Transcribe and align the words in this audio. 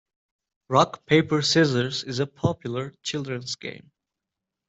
Rock, 0.67 1.05
paper, 1.05 1.43
scissors 1.43 2.03
is 2.03 2.17
a 2.17 2.25
popular 2.25 2.95
children's 3.03 3.55
game. 3.55 3.91